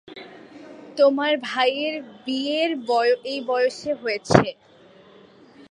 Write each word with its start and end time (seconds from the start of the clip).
তোমার 0.97 1.33
ভাইয়ের 1.37 1.95
বিয়েও 2.25 3.13
এই 3.23 3.39
বয়সে 3.47 3.91
হয়েছে। 3.93 4.47